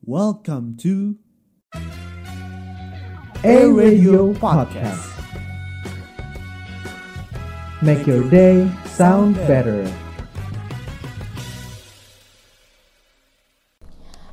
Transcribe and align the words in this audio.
Welcome 0.00 0.80
to 0.80 1.20
A 3.44 3.68
Radio 3.68 4.32
Podcast. 4.32 5.04
Make 7.84 8.08
your 8.08 8.24
day 8.32 8.64
sound 8.88 9.36
better. 9.44 9.84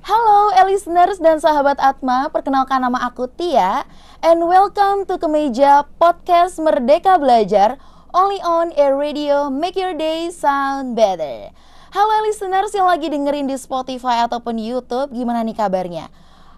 Halo 0.08 0.56
listeners 0.72 1.20
dan 1.20 1.44
sahabat 1.44 1.84
Atma, 1.84 2.32
perkenalkan 2.32 2.88
nama 2.88 3.04
aku 3.12 3.28
Tia 3.28 3.84
and 4.24 4.48
welcome 4.48 5.04
to 5.04 5.20
Kemeja 5.20 5.84
Podcast 6.00 6.64
Merdeka 6.64 7.20
Belajar 7.20 7.76
only 8.16 8.40
on 8.40 8.72
Air 8.80 8.96
Radio 8.96 9.52
Make 9.52 9.76
Your 9.76 9.92
Day 9.92 10.32
Sound 10.32 10.96
Better. 10.96 11.52
Halo 11.88 12.28
listeners 12.28 12.76
yang 12.76 12.84
lagi 12.84 13.08
dengerin 13.08 13.48
di 13.48 13.56
Spotify 13.56 14.28
ataupun 14.28 14.60
YouTube, 14.60 15.08
gimana 15.16 15.40
nih 15.40 15.56
kabarnya? 15.56 16.12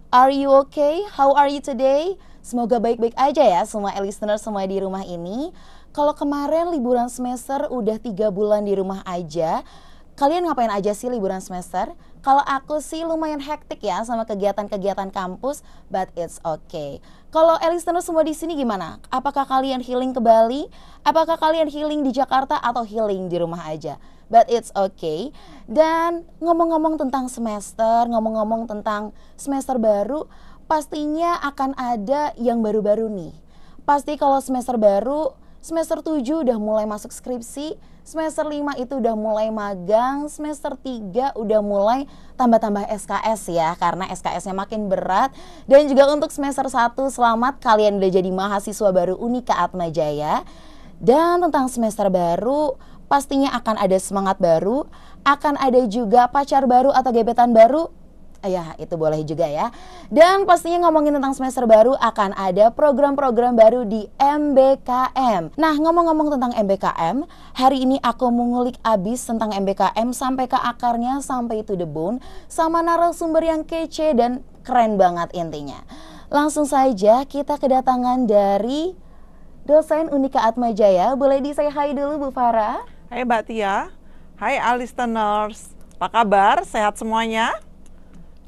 Are 0.09 0.33
you 0.33 0.49
okay? 0.65 1.05
How 1.05 1.37
are 1.37 1.45
you 1.45 1.61
today? 1.61 2.17
Semoga 2.41 2.81
baik-baik 2.81 3.13
aja 3.13 3.45
ya 3.45 3.61
semua 3.61 3.93
listeners 4.01 4.41
semua 4.41 4.65
di 4.65 4.81
rumah 4.81 5.05
ini. 5.05 5.53
Kalau 5.93 6.17
kemarin 6.17 6.73
liburan 6.73 7.13
semester 7.13 7.69
udah 7.69 8.01
tiga 8.01 8.33
bulan 8.33 8.65
di 8.65 8.73
rumah 8.73 9.05
aja, 9.05 9.61
kalian 10.17 10.49
ngapain 10.49 10.73
aja 10.73 10.97
sih 10.97 11.13
liburan 11.13 11.45
semester? 11.45 11.93
Kalau 12.25 12.41
aku 12.41 12.81
sih 12.81 13.05
lumayan 13.05 13.37
hektik 13.37 13.85
ya 13.85 14.01
sama 14.01 14.25
kegiatan-kegiatan 14.25 15.13
kampus, 15.13 15.61
but 15.93 16.09
it's 16.17 16.41
okay. 16.41 17.05
Kalau 17.29 17.53
listener 17.69 18.01
semua 18.01 18.25
di 18.25 18.33
sini 18.33 18.57
gimana? 18.57 18.97
Apakah 19.13 19.45
kalian 19.45 19.85
healing 19.85 20.09
ke 20.09 20.25
Bali? 20.25 20.65
Apakah 21.05 21.37
kalian 21.37 21.69
healing 21.69 22.01
di 22.01 22.17
Jakarta 22.17 22.57
atau 22.57 22.81
healing 22.81 23.29
di 23.29 23.37
rumah 23.37 23.69
aja? 23.69 24.01
But 24.29 24.45
it's 24.47 24.69
okay. 24.77 25.33
Dan 25.65 26.29
ngomong-ngomong 26.37 27.01
tentang 27.01 27.27
semester, 27.27 28.05
ngomong-ngomong 28.09 28.69
tentang 28.69 29.11
semester 29.33 29.81
baru, 29.81 30.29
pastinya 30.69 31.41
akan 31.41 31.73
ada 31.73 32.33
yang 32.37 32.61
baru-baru 32.61 33.09
nih. 33.09 33.33
Pasti 33.89 34.21
kalau 34.21 34.37
semester 34.37 34.77
baru, 34.77 35.33
semester 35.59 36.05
7 36.05 36.45
udah 36.45 36.57
mulai 36.61 36.85
masuk 36.85 37.09
skripsi, 37.09 37.73
semester 38.05 38.45
5 38.45 38.77
itu 38.77 38.93
udah 39.01 39.17
mulai 39.17 39.49
magang, 39.49 40.29
semester 40.29 40.77
3 40.77 41.33
udah 41.33 41.61
mulai 41.65 42.05
tambah-tambah 42.37 42.85
SKS 42.85 43.49
ya 43.53 43.73
karena 43.81 44.09
SKS-nya 44.13 44.53
makin 44.53 44.89
berat 44.89 45.33
dan 45.65 45.85
juga 45.89 46.09
untuk 46.09 46.29
semester 46.29 46.65
1 46.65 46.93
selamat 46.95 47.61
kalian 47.61 47.97
udah 47.97 48.09
jadi 48.13 48.29
mahasiswa 48.29 48.89
baru 48.93 49.17
Unika 49.17 49.57
Atma 49.57 49.89
Jaya. 49.89 50.45
Dan 50.99 51.39
tentang 51.39 51.71
semester 51.71 52.11
baru 52.11 52.75
pastinya 53.09 53.51
akan 53.57 53.75
ada 53.81 53.97
semangat 53.97 54.37
baru, 54.37 54.85
akan 55.25 55.57
ada 55.57 55.83
juga 55.89 56.29
pacar 56.29 56.63
baru 56.69 56.93
atau 56.93 57.11
gebetan 57.11 57.51
baru 57.51 57.91
Ya, 58.39 58.71
itu 58.79 58.95
boleh 58.95 59.19
juga 59.27 59.43
ya. 59.51 59.67
Dan 60.07 60.47
pastinya 60.47 60.87
ngomongin 60.87 61.11
tentang 61.11 61.35
semester 61.35 61.67
baru 61.67 61.99
akan 61.99 62.31
ada 62.39 62.71
program-program 62.71 63.51
baru 63.51 63.83
di 63.83 64.07
MBKM. 64.15 65.59
Nah, 65.59 65.75
ngomong-ngomong 65.75 66.39
tentang 66.39 66.55
MBKM, 66.55 67.27
hari 67.59 67.83
ini 67.83 67.99
aku 67.99 68.31
mengulik 68.31 68.79
abis 68.79 69.27
tentang 69.27 69.51
MBKM 69.51 70.15
sampai 70.15 70.47
ke 70.47 70.55
akarnya, 70.55 71.19
sampai 71.19 71.67
itu 71.67 71.75
the 71.75 71.83
bone, 71.83 72.23
sama 72.47 72.79
narasumber 72.79 73.43
yang 73.43 73.67
kece 73.67 74.15
dan 74.15 74.39
keren 74.63 74.95
banget 74.95 75.35
intinya. 75.35 75.83
Langsung 76.31 76.63
saja 76.63 77.27
kita 77.27 77.59
kedatangan 77.59 78.23
dari 78.23 78.95
dosen 79.67 80.07
Unika 80.15 80.47
Atmajaya. 80.47 81.11
Boleh 81.19 81.43
di 81.43 81.51
say 81.51 81.67
hi 81.67 81.91
dulu 81.91 82.23
Bu 82.23 82.29
Farah? 82.31 82.98
Hai 83.09 83.25
Mbak 83.25 83.49
Tia, 83.49 83.89
hai 84.37 84.61
listeners, 84.77 85.73
apa 85.97 86.21
kabar? 86.21 86.61
Sehat 86.61 86.93
semuanya? 86.93 87.57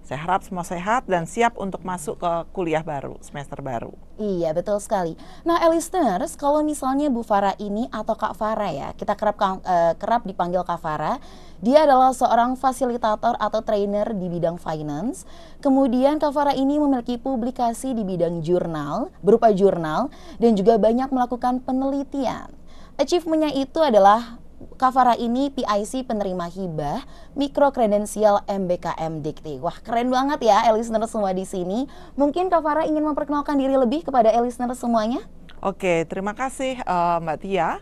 Saya 0.06 0.22
harap 0.22 0.46
semua 0.46 0.62
sehat 0.62 1.10
dan 1.10 1.26
siap 1.26 1.58
untuk 1.58 1.82
masuk 1.82 2.22
ke 2.22 2.32
kuliah 2.54 2.86
baru, 2.86 3.18
semester 3.26 3.58
baru. 3.58 3.90
Iya, 4.22 4.54
betul 4.54 4.78
sekali. 4.78 5.18
Nah, 5.50 5.66
listeners, 5.66 6.38
kalau 6.38 6.62
misalnya 6.62 7.10
Bu 7.10 7.26
Farah 7.26 7.58
ini 7.58 7.90
atau 7.90 8.14
Kak 8.14 8.38
Farah 8.38 8.70
ya, 8.70 8.90
kita 8.94 9.18
kerap 9.18 9.42
uh, 9.42 9.98
kerap 9.98 10.30
dipanggil 10.30 10.62
Kak 10.62 10.78
Farah. 10.78 11.18
Dia 11.58 11.90
adalah 11.90 12.14
seorang 12.14 12.54
fasilitator 12.54 13.34
atau 13.42 13.66
trainer 13.66 14.14
di 14.14 14.30
bidang 14.30 14.62
finance. 14.62 15.26
Kemudian 15.66 16.22
Kak 16.22 16.38
Farah 16.38 16.54
ini 16.54 16.78
memiliki 16.78 17.18
publikasi 17.18 17.98
di 17.98 18.06
bidang 18.06 18.46
jurnal, 18.46 19.10
berupa 19.26 19.50
jurnal 19.50 20.14
dan 20.38 20.54
juga 20.54 20.78
banyak 20.78 21.10
melakukan 21.10 21.66
penelitian. 21.66 22.54
Achievementnya 23.02 23.50
itu 23.58 23.82
adalah 23.82 24.41
Kavara 24.78 25.18
ini 25.18 25.50
PIC 25.50 26.06
penerima 26.06 26.50
hibah 26.50 27.06
mikro 27.34 27.70
kredensial 27.74 28.46
MBKM 28.46 29.22
Dikti. 29.26 29.58
Wah, 29.62 29.78
keren 29.82 30.10
banget 30.10 30.46
ya 30.46 30.70
listener 30.74 31.06
semua 31.10 31.34
di 31.34 31.46
sini. 31.46 31.90
Mungkin 32.18 32.50
Kavara 32.50 32.86
ingin 32.86 33.06
memperkenalkan 33.06 33.58
diri 33.58 33.74
lebih 33.74 34.06
kepada 34.06 34.30
listener 34.42 34.74
semuanya? 34.78 35.22
Oke, 35.62 36.10
terima 36.10 36.34
kasih 36.34 36.82
uh, 36.86 37.22
Mbak 37.22 37.38
Tia. 37.46 37.82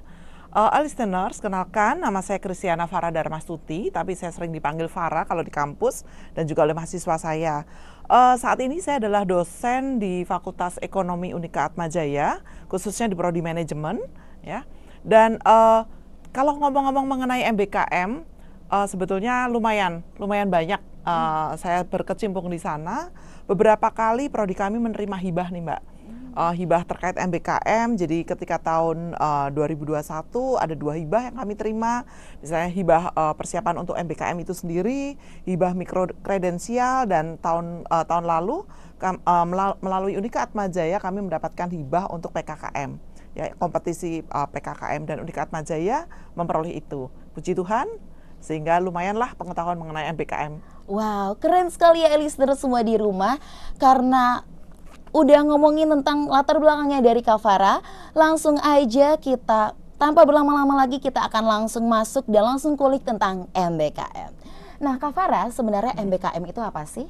Uh, 0.50 0.66
listeners, 0.82 1.38
kenalkan 1.38 2.02
nama 2.02 2.26
saya 2.26 2.42
Kristiana 2.42 2.90
Farah 2.90 3.14
Darmastuti, 3.14 3.94
tapi 3.94 4.18
saya 4.18 4.34
sering 4.34 4.50
dipanggil 4.50 4.90
Farah 4.90 5.22
kalau 5.30 5.46
di 5.46 5.54
kampus 5.54 6.02
dan 6.34 6.50
juga 6.50 6.66
oleh 6.66 6.74
mahasiswa 6.74 7.22
saya. 7.22 7.70
Uh, 8.10 8.34
saat 8.34 8.58
ini 8.58 8.82
saya 8.82 8.98
adalah 8.98 9.30
dosen 9.30 10.02
di 10.02 10.26
Fakultas 10.26 10.82
Ekonomi 10.82 11.38
Unika 11.38 11.70
Atmajaya, 11.70 12.42
khususnya 12.66 13.06
di 13.06 13.14
Prodi 13.14 13.46
Manajemen, 13.46 14.02
ya. 14.42 14.66
Dan 15.06 15.38
uh, 15.46 15.86
kalau 16.30 16.62
ngomong-ngomong 16.62 17.06
mengenai 17.10 17.42
MBKM, 17.50 18.22
uh, 18.70 18.86
eh, 18.86 18.88
sebetulnya 18.90 19.50
lumayan, 19.50 20.06
lumayan 20.22 20.50
banyak. 20.50 20.82
Uh, 21.02 21.10
hmm. 21.10 21.50
Saya 21.58 21.82
berkecimpung 21.88 22.46
di 22.54 22.62
sana. 22.62 23.10
Beberapa 23.50 23.90
kali 23.90 24.30
prodi 24.30 24.54
kami 24.54 24.78
menerima 24.78 25.18
hibah 25.18 25.50
nih, 25.50 25.64
Mbak. 25.66 25.82
Uh, 26.30 26.54
hibah 26.54 26.86
terkait 26.86 27.18
MBKM. 27.18 27.98
Jadi 27.98 28.22
ketika 28.22 28.62
tahun 28.62 29.18
uh, 29.18 29.50
2021 29.50 30.06
ada 30.62 30.76
dua 30.78 30.94
hibah 31.02 31.34
yang 31.34 31.36
kami 31.42 31.58
terima. 31.58 32.06
Misalnya 32.46 32.70
hibah 32.70 33.04
uh, 33.18 33.34
persiapan 33.34 33.82
untuk 33.82 33.98
MBKM 33.98 34.38
itu 34.38 34.54
sendiri, 34.54 35.18
hibah 35.50 35.74
mikro 35.74 36.06
kredensial 36.22 37.10
dan 37.10 37.42
tahun 37.42 37.90
uh, 37.90 38.06
tahun 38.06 38.30
lalu 38.30 38.62
uh, 39.02 39.46
melalui 39.82 40.14
Unika 40.22 40.46
Atmajaya 40.46 41.02
kami 41.02 41.26
mendapatkan 41.26 41.74
hibah 41.74 42.06
untuk 42.14 42.30
PKKM 42.38 43.09
ya 43.38 43.54
kompetisi 43.58 44.26
uh, 44.30 44.48
PKKM 44.50 45.06
dan 45.06 45.18
Unikat 45.22 45.50
Majaya 45.54 46.10
memperoleh 46.34 46.78
itu. 46.78 47.10
Puji 47.34 47.54
Tuhan, 47.54 47.88
sehingga 48.40 48.80
lumayanlah 48.80 49.36
pengetahuan 49.36 49.78
mengenai 49.78 50.10
MBKM. 50.16 50.60
Wow, 50.90 51.38
keren 51.38 51.70
sekali 51.70 52.02
ya 52.02 52.18
listener 52.18 52.56
semua 52.58 52.82
di 52.82 52.98
rumah 52.98 53.38
karena 53.78 54.42
udah 55.14 55.40
ngomongin 55.46 55.90
tentang 55.90 56.30
latar 56.30 56.58
belakangnya 56.58 57.02
dari 57.02 57.22
Kavara, 57.22 57.82
langsung 58.14 58.58
aja 58.62 59.18
kita 59.18 59.74
tanpa 60.00 60.24
berlama-lama 60.24 60.80
lagi 60.80 61.02
kita 61.02 61.28
akan 61.28 61.44
langsung 61.46 61.86
masuk 61.90 62.24
dan 62.32 62.56
langsung 62.56 62.80
kulik 62.80 63.04
tentang 63.04 63.52
MBKM. 63.52 64.32
Nah, 64.80 64.96
Kavara, 64.96 65.52
sebenarnya 65.52 65.92
MBKM 66.00 66.44
itu 66.48 66.62
apa 66.64 66.88
sih? 66.88 67.06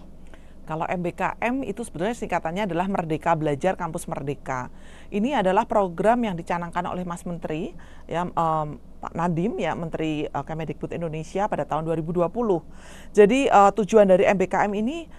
Kalau 0.69 0.85
MBKM 0.85 1.66
itu 1.66 1.81
sebenarnya 1.81 2.13
singkatannya 2.13 2.69
adalah 2.69 2.85
Merdeka 2.85 3.34
Belajar 3.34 3.74
Kampus 3.74 4.06
Merdeka. 4.06 4.69
Ini 5.09 5.41
adalah 5.41 5.66
program 5.66 6.22
yang 6.22 6.38
dicanangkan 6.38 6.85
oleh 6.85 7.02
Mas 7.09 7.25
Menteri, 7.25 7.74
ya 8.06 8.30
um, 8.30 8.78
Pak 9.02 9.18
Nadim, 9.18 9.57
ya 9.57 9.74
Menteri 9.74 10.30
uh, 10.30 10.46
Kemendikbud 10.46 10.94
Indonesia 10.94 11.50
pada 11.50 11.66
tahun 11.66 11.90
2020. 11.90 12.30
Jadi 13.18 13.50
uh, 13.50 13.74
tujuan 13.81 14.13
dari 14.13 14.30
MBKM 14.30 14.69
ini 14.78 15.09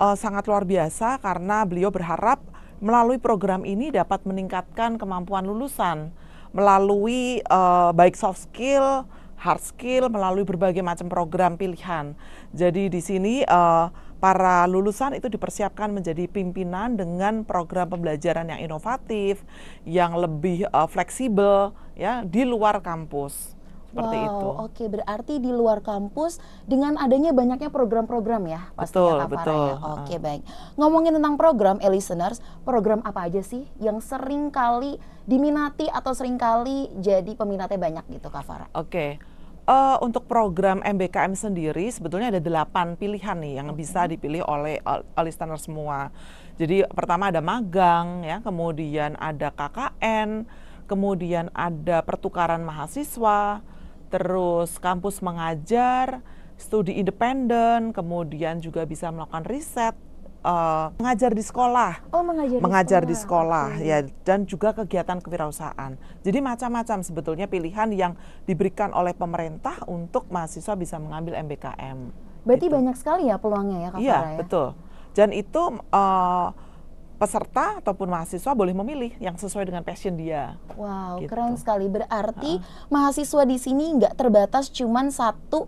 uh, 0.00 0.16
sangat 0.16 0.48
luar 0.48 0.64
biasa 0.64 1.20
karena 1.20 1.68
beliau 1.68 1.92
berharap 1.92 2.40
melalui 2.80 3.20
program 3.20 3.68
ini 3.68 3.92
dapat 3.92 4.24
meningkatkan 4.24 4.96
kemampuan 4.96 5.44
lulusan 5.44 6.08
melalui 6.56 7.44
uh, 7.52 7.92
baik 7.92 8.16
soft 8.16 8.48
skill, 8.48 9.04
hard 9.36 9.60
skill, 9.60 10.08
melalui 10.08 10.48
berbagai 10.48 10.80
macam 10.80 11.12
program 11.12 11.60
pilihan. 11.60 12.16
Jadi 12.56 12.88
di 12.88 13.00
sini 13.04 13.44
uh, 13.44 13.92
para 14.16 14.64
lulusan 14.64 15.12
itu 15.12 15.28
dipersiapkan 15.28 15.92
menjadi 15.92 16.24
pimpinan 16.26 16.96
dengan 16.96 17.44
program 17.44 17.92
pembelajaran 17.92 18.48
yang 18.48 18.60
inovatif, 18.64 19.44
yang 19.84 20.16
lebih 20.16 20.68
uh, 20.72 20.88
fleksibel 20.88 21.76
ya 21.96 22.24
di 22.24 22.44
luar 22.48 22.80
kampus. 22.80 23.56
Seperti 23.96 24.18
wow, 24.18 24.28
itu. 24.28 24.48
Oke, 24.60 24.84
berarti 24.92 25.34
di 25.40 25.48
luar 25.48 25.80
kampus 25.80 26.36
dengan 26.68 27.00
adanya 27.00 27.32
banyaknya 27.32 27.72
program-program 27.72 28.44
ya 28.44 28.68
pastinya 28.76 29.24
betul, 29.24 29.40
betul. 29.40 29.66
ya. 29.72 29.76
Oke, 29.96 30.14
uh. 30.16 30.20
baik. 30.20 30.42
Ngomongin 30.76 31.16
tentang 31.16 31.34
program, 31.40 31.76
eh, 31.80 31.88
listeners, 31.88 32.44
program 32.68 33.00
apa 33.08 33.24
aja 33.24 33.40
sih 33.40 33.64
yang 33.80 34.04
sering 34.04 34.52
kali 34.52 35.00
diminati 35.24 35.88
atau 35.88 36.12
sering 36.12 36.36
kali 36.36 36.92
jadi 37.00 37.32
peminatnya 37.32 37.80
banyak 37.80 38.04
gitu, 38.20 38.28
Kak 38.28 38.44
Farah? 38.44 38.68
Oke. 38.76 39.35
Uh, 39.66 39.98
untuk 39.98 40.30
program 40.30 40.78
MBKM 40.78 41.34
sendiri 41.34 41.90
sebetulnya 41.90 42.30
ada 42.30 42.38
delapan 42.38 42.94
pilihan 42.94 43.34
nih 43.34 43.58
yang 43.58 43.74
bisa 43.74 44.06
dipilih 44.06 44.46
oleh 44.46 44.78
uh, 44.86 45.02
listener 45.26 45.58
semua. 45.58 46.14
Jadi 46.54 46.86
pertama 46.86 47.34
ada 47.34 47.42
magang, 47.42 48.22
ya, 48.22 48.38
kemudian 48.46 49.18
ada 49.18 49.50
KKN, 49.50 50.46
kemudian 50.86 51.50
ada 51.50 51.98
pertukaran 52.06 52.62
mahasiswa, 52.62 53.58
terus 54.06 54.78
kampus 54.78 55.18
mengajar, 55.18 56.22
studi 56.54 57.02
independen, 57.02 57.90
kemudian 57.90 58.62
juga 58.62 58.86
bisa 58.86 59.10
melakukan 59.10 59.50
riset, 59.50 59.98
uh, 60.46 60.94
mengajar 60.96 61.34
di 61.34 61.42
sekolah, 61.42 62.06
Oh, 62.14 62.22
mengajar, 62.22 62.58
mengajar 62.62 63.02
di 63.02 63.12
sekolah, 63.12 63.76
Oke. 63.76 63.82
ya, 63.82 63.98
dan 64.22 64.46
juga 64.46 64.70
kegiatan 64.72 65.18
kewirausahaan. 65.18 65.98
Jadi 66.22 66.38
macam-macam 66.38 67.02
sebetulnya 67.02 67.50
pilihan 67.50 67.90
yang 67.90 68.12
diberikan 68.46 68.94
oleh 68.94 69.10
pemerintah 69.12 69.82
untuk 69.84 70.30
mahasiswa 70.30 70.72
bisa 70.72 70.96
mengambil 70.96 71.34
MBKM. 71.42 71.98
Berarti 72.46 72.66
gitu. 72.70 72.76
banyak 72.78 72.94
sekali 72.94 73.26
ya 73.26 73.36
peluangnya 73.36 73.78
ya 73.82 73.88
Kak 73.90 73.98
Iya, 73.98 74.18
ya? 74.22 74.36
betul. 74.38 74.68
Dan 75.12 75.34
itu 75.34 75.62
uh, 75.90 76.48
peserta 77.16 77.80
ataupun 77.80 78.06
mahasiswa 78.06 78.52
boleh 78.52 78.76
memilih 78.76 79.16
yang 79.18 79.34
sesuai 79.34 79.66
dengan 79.66 79.80
passion 79.82 80.14
dia. 80.14 80.60
Wow, 80.76 81.24
Gitu. 81.24 81.32
keren 81.32 81.56
sekali. 81.56 81.88
Berarti 81.88 82.60
mahasiswa 82.86 83.42
di 83.42 83.56
sini 83.56 83.96
nggak 83.96 84.14
terbatas 84.14 84.68
cuman 84.68 85.08
satu 85.08 85.66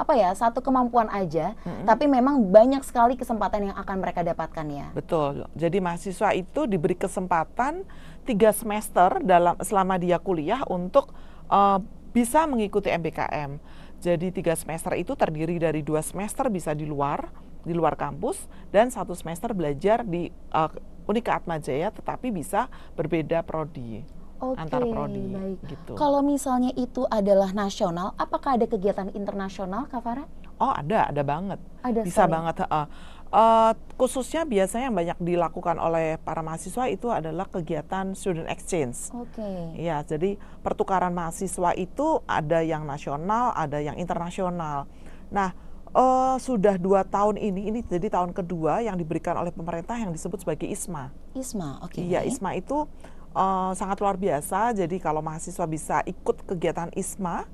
apa 0.00 0.16
ya, 0.16 0.32
satu 0.32 0.64
kemampuan 0.64 1.12
aja, 1.12 1.52
tapi 1.84 2.08
memang 2.08 2.40
banyak 2.48 2.80
sekali 2.80 3.20
kesempatan 3.20 3.68
yang 3.68 3.76
akan 3.76 3.96
mereka 4.00 4.24
dapatkan 4.24 4.64
ya. 4.72 4.88
Betul. 4.96 5.44
Jadi 5.52 5.76
mahasiswa 5.76 6.32
itu 6.32 6.64
diberi 6.64 6.96
kesempatan 6.96 7.84
tiga 8.24 8.56
semester 8.56 9.20
dalam 9.20 9.60
selama 9.60 10.00
dia 10.00 10.16
kuliah 10.16 10.64
untuk 10.72 11.12
uh, 11.52 11.76
bisa 12.16 12.48
mengikuti 12.48 12.88
MBKM. 12.88 13.60
Jadi 14.00 14.32
tiga 14.32 14.56
semester 14.56 14.96
itu 14.96 15.12
terdiri 15.12 15.60
dari 15.60 15.84
dua 15.84 16.00
semester 16.00 16.48
bisa 16.48 16.72
di 16.72 16.88
luar 16.88 17.28
di 17.60 17.76
luar 17.76 17.92
kampus 17.92 18.48
dan 18.72 18.88
satu 18.88 19.12
semester 19.12 19.52
belajar 19.52 20.00
di 20.00 20.32
uh, 20.56 20.72
Unika 21.04 21.36
Atmajaya, 21.36 21.92
tetapi 21.92 22.32
bisa 22.32 22.72
berbeda 22.96 23.44
prodi 23.44 24.19
Oke, 24.40 24.56
antar 24.56 24.80
prodi 24.82 25.20
baik. 25.20 25.58
gitu. 25.68 25.92
Kalau 25.94 26.24
misalnya 26.24 26.72
itu 26.74 27.04
adalah 27.06 27.52
nasional, 27.52 28.16
apakah 28.16 28.56
ada 28.56 28.64
kegiatan 28.64 29.12
internasional, 29.12 29.84
Kak 29.86 30.00
Farah? 30.00 30.26
Oh 30.56 30.72
ada, 30.72 31.08
ada 31.08 31.20
banget. 31.20 31.60
Ada 31.80 32.00
Bisa 32.04 32.24
sekali. 32.24 32.32
banget. 32.34 32.56
heeh. 32.64 32.86
Eh, 33.30 33.72
khususnya 33.94 34.42
biasanya 34.42 34.90
yang 34.90 34.96
banyak 34.98 35.18
dilakukan 35.22 35.78
oleh 35.78 36.18
para 36.18 36.42
mahasiswa 36.42 36.90
itu 36.90 37.06
adalah 37.08 37.46
kegiatan 37.46 38.10
student 38.18 38.50
exchange. 38.50 39.14
Oke. 39.14 39.78
Iya, 39.78 40.02
jadi 40.02 40.34
pertukaran 40.60 41.14
mahasiswa 41.14 41.70
itu 41.78 42.18
ada 42.26 42.58
yang 42.58 42.82
nasional, 42.82 43.54
ada 43.54 43.78
yang 43.78 43.94
internasional. 43.94 44.90
Nah, 45.30 45.54
eh, 45.94 46.36
sudah 46.42 46.74
dua 46.74 47.06
tahun 47.06 47.38
ini, 47.38 47.70
ini 47.70 47.80
jadi 47.86 48.10
tahun 48.10 48.34
kedua 48.34 48.82
yang 48.82 48.98
diberikan 48.98 49.38
oleh 49.38 49.54
pemerintah 49.54 49.94
yang 49.94 50.10
disebut 50.10 50.42
sebagai 50.42 50.66
ISMA. 50.66 51.14
Isma, 51.32 51.78
oke. 51.86 52.02
Iya, 52.02 52.26
ISMA 52.26 52.58
itu 52.58 52.90
eh, 53.34 53.72
sangat 53.76 53.98
luar 54.02 54.16
biasa. 54.16 54.74
Jadi 54.74 54.96
kalau 54.98 55.20
mahasiswa 55.20 55.66
bisa 55.66 56.02
ikut 56.06 56.46
kegiatan 56.46 56.90
ISMA, 56.94 57.46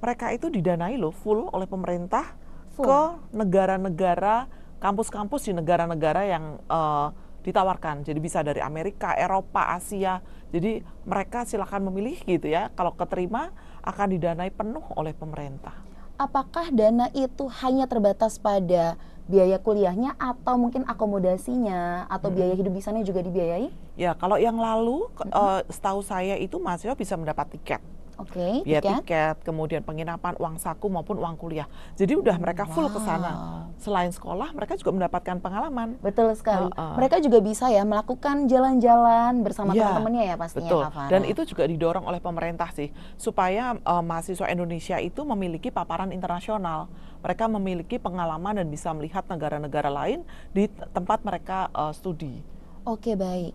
mereka 0.00 0.30
itu 0.32 0.52
didanai 0.52 1.00
loh 1.00 1.14
full 1.14 1.48
oleh 1.50 1.64
pemerintah 1.64 2.36
Full. 2.76 2.84
ke 2.84 3.00
negara-negara, 3.32 4.46
kampus-kampus 4.78 5.48
di 5.48 5.52
negara-negara 5.56 6.22
yang 6.28 6.44
eh, 6.60 7.08
ditawarkan. 7.46 8.02
Jadi 8.02 8.18
bisa 8.18 8.42
dari 8.42 8.58
Amerika, 8.58 9.14
Eropa, 9.14 9.70
Asia. 9.78 10.18
Jadi 10.50 10.82
mereka 11.06 11.46
silakan 11.46 11.90
memilih 11.90 12.18
gitu 12.26 12.50
ya. 12.50 12.74
Kalau 12.74 12.98
keterima 12.98 13.54
akan 13.86 14.06
didanai 14.18 14.50
penuh 14.50 14.82
oleh 14.98 15.14
pemerintah. 15.14 15.86
Apakah 16.16 16.72
dana 16.72 17.12
itu 17.12 17.44
hanya 17.60 17.84
terbatas 17.84 18.40
pada 18.40 18.96
biaya 19.28 19.60
kuliahnya 19.60 20.16
atau 20.16 20.56
mungkin 20.56 20.80
akomodasinya 20.88 22.08
atau 22.08 22.32
biaya 22.32 22.56
hidup 22.56 22.72
di 22.72 22.80
sana 22.80 23.04
juga 23.04 23.20
dibiayai? 23.20 23.68
Ya, 24.00 24.16
kalau 24.16 24.40
yang 24.40 24.56
lalu 24.56 25.12
ke- 25.12 25.28
eh, 25.28 25.60
setahu 25.68 26.00
saya 26.00 26.40
itu 26.40 26.56
mahasiswa 26.56 26.96
bisa 26.96 27.20
mendapat 27.20 27.52
tiket. 27.52 27.84
Oke, 28.16 28.64
biaya 28.64 28.80
tiket. 28.80 29.04
tiket, 29.04 29.36
kemudian 29.44 29.84
penginapan, 29.84 30.32
uang 30.40 30.56
saku 30.56 30.88
maupun 30.88 31.20
uang 31.20 31.36
kuliah. 31.36 31.68
Jadi 32.00 32.16
udah 32.16 32.40
mereka 32.40 32.64
full 32.64 32.88
ke 32.88 32.96
sana. 33.04 33.32
Wow. 33.32 33.76
Selain 33.76 34.08
sekolah, 34.08 34.56
mereka 34.56 34.72
juga 34.80 34.96
mendapatkan 34.96 35.36
pengalaman. 35.36 36.00
Betul 36.00 36.32
sekali. 36.32 36.72
Heeh. 36.72 36.92
Mereka 36.96 37.20
juga 37.20 37.38
bisa 37.44 37.68
ya 37.68 37.84
melakukan 37.84 38.48
jalan-jalan 38.48 39.44
bersama 39.44 39.76
Iya, 39.76 39.92
teman-temannya 39.92 40.24
ya 40.32 40.36
pastinya 40.40 40.70
Betul. 40.72 40.82
Dan 41.12 41.20
itu 41.28 41.40
juga 41.44 41.64
didorong 41.68 42.04
oleh 42.08 42.20
pemerintah 42.24 42.72
sih, 42.72 42.88
supaya 43.20 43.76
eh, 43.76 44.02
mahasiswa 44.02 44.48
Indonesia 44.48 44.96
itu 44.96 45.20
memiliki 45.28 45.68
paparan 45.68 46.08
internasional. 46.08 46.88
Mereka 47.20 47.52
memiliki 47.52 48.00
pengalaman 48.00 48.56
dan 48.56 48.66
bisa 48.72 48.96
melihat 48.96 49.28
negara-negara 49.28 49.92
lain 49.92 50.24
di 50.56 50.72
tempat 50.72 51.20
mereka 51.20 51.68
eh, 51.68 51.92
studi. 51.92 52.55
Oke 52.86 53.18
baik. 53.18 53.50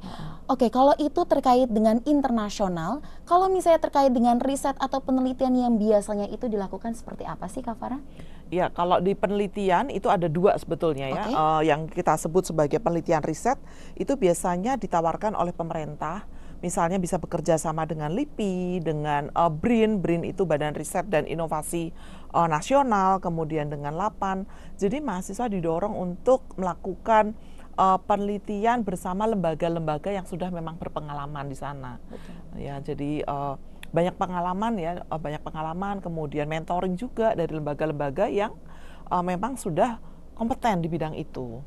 Oke 0.51 0.67
kalau 0.67 0.91
itu 0.99 1.23
terkait 1.23 1.71
dengan 1.71 2.03
internasional, 2.03 2.99
kalau 3.23 3.47
misalnya 3.47 3.79
terkait 3.79 4.11
dengan 4.11 4.43
riset 4.43 4.75
atau 4.75 4.99
penelitian 4.99 5.55
yang 5.55 5.79
biasanya 5.79 6.27
itu 6.27 6.51
dilakukan 6.51 6.91
seperti 6.99 7.23
apa 7.23 7.47
sih 7.47 7.63
Kak 7.63 7.79
Farah? 7.79 8.03
Ya, 8.51 8.67
kalau 8.67 8.99
di 8.99 9.15
penelitian 9.15 9.87
itu 9.87 10.11
ada 10.11 10.27
dua 10.27 10.59
sebetulnya 10.59 11.07
ya, 11.07 11.23
Oke. 11.23 11.31
Eh, 11.31 11.61
yang 11.71 11.87
kita 11.87 12.19
sebut 12.19 12.43
sebagai 12.43 12.83
penelitian 12.83 13.23
riset 13.23 13.55
itu 13.95 14.19
biasanya 14.19 14.75
ditawarkan 14.75 15.39
oleh 15.39 15.55
pemerintah. 15.55 16.27
Misalnya 16.59 16.99
bisa 16.99 17.15
bekerja 17.15 17.55
sama 17.55 17.87
dengan 17.87 18.11
LIPI, 18.11 18.83
dengan 18.83 19.31
eh, 19.31 19.51
BRIN, 19.55 20.03
BRIN 20.03 20.27
itu 20.27 20.43
Badan 20.43 20.75
Riset 20.75 21.07
dan 21.07 21.23
Inovasi 21.31 21.95
eh, 22.35 22.47
Nasional, 22.51 23.23
kemudian 23.23 23.71
dengan 23.71 23.95
LAPAN. 23.95 24.43
Jadi 24.75 24.99
mahasiswa 24.99 25.47
didorong 25.47 25.95
untuk 25.95 26.43
melakukan 26.59 27.31
eh, 27.73 27.99
penelitian 28.05 28.83
bersama 28.83 29.25
lembaga-lembaga 29.25 30.11
yang 30.11 30.25
sudah 30.25 30.49
memang 30.49 30.75
berpengalaman 30.77 31.47
di 31.47 31.57
sana. 31.57 31.97
Ya, 32.55 32.79
jadi 32.79 33.23
eh, 33.23 33.53
banyak 33.91 34.15
pengalaman 34.15 34.73
ya, 34.79 34.91
eh, 35.03 35.19
banyak 35.19 35.43
pengalaman, 35.43 35.99
kemudian 35.99 36.47
mentoring 36.47 36.95
juga 36.95 37.35
dari 37.35 37.51
lembaga-lembaga 37.51 38.27
yang 38.27 38.55
eh, 39.07 39.23
memang 39.23 39.55
sudah 39.55 39.99
kompeten 40.35 40.81
di 40.81 40.89
bidang 40.89 41.13
itu. 41.13 41.59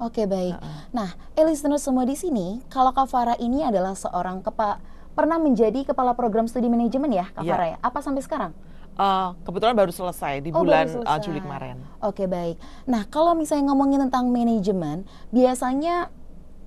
Oke 0.00 0.24
baik. 0.24 0.56
Nah, 0.96 1.12
eh, 1.36 1.44
listener 1.44 1.76
semua 1.76 2.08
di 2.08 2.16
sini, 2.16 2.64
kalau 2.72 2.88
Kak 2.96 3.12
Farah 3.12 3.36
ini 3.36 3.60
adalah 3.60 3.92
seorang 3.92 4.40
kepa 4.40 4.80
pernah 5.12 5.36
menjadi 5.36 5.84
kepala 5.84 6.16
program 6.16 6.48
studi 6.48 6.70
manajemen 6.72 7.12
ya 7.12 7.28
Kak 7.36 7.44
Iya. 7.44 7.52
Farah 7.52 7.68
ya? 7.68 7.76
Apa 7.84 7.98
sampai 8.00 8.24
sekarang? 8.24 8.52
Eh, 9.00 9.28
kebetulan 9.48 9.72
baru 9.72 9.92
selesai 9.96 10.44
di 10.44 10.52
Oh, 10.52 10.60
bulan 10.60 10.84
eh, 10.84 10.92
selesai. 10.92 11.24
Juli 11.24 11.40
kemarin. 11.40 11.80
Oke 12.04 12.28
baik. 12.28 12.60
Nah 12.84 13.08
kalau 13.08 13.32
misalnya 13.32 13.72
ngomongin 13.72 13.96
tentang 14.04 14.28
manajemen, 14.28 15.08
biasanya 15.32 16.12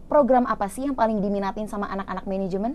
program 0.09 0.49
apa 0.49 0.65
sih 0.65 0.89
yang 0.89 0.97
paling 0.97 1.21
diminatin 1.21 1.69
sama 1.69 1.85
anak-anak 1.93 2.25
manajemen? 2.25 2.73